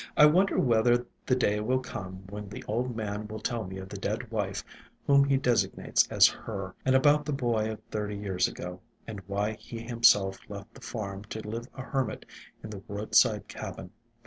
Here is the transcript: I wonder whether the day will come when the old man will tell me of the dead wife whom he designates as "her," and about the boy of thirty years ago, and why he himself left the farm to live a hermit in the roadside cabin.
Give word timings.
I 0.17 0.25
wonder 0.25 0.57
whether 0.57 1.05
the 1.27 1.35
day 1.35 1.59
will 1.59 1.77
come 1.77 2.23
when 2.31 2.49
the 2.49 2.63
old 2.67 2.95
man 2.95 3.27
will 3.27 3.37
tell 3.39 3.65
me 3.65 3.77
of 3.77 3.89
the 3.89 3.99
dead 3.99 4.31
wife 4.31 4.63
whom 5.05 5.25
he 5.25 5.37
designates 5.37 6.07
as 6.07 6.25
"her," 6.27 6.73
and 6.83 6.95
about 6.95 7.23
the 7.23 7.31
boy 7.33 7.69
of 7.71 7.83
thirty 7.91 8.17
years 8.17 8.47
ago, 8.47 8.79
and 9.05 9.21
why 9.27 9.51
he 9.59 9.77
himself 9.77 10.39
left 10.49 10.73
the 10.73 10.81
farm 10.81 11.25
to 11.25 11.47
live 11.47 11.67
a 11.75 11.83
hermit 11.83 12.25
in 12.63 12.71
the 12.71 12.81
roadside 12.87 13.47
cabin. 13.47 13.91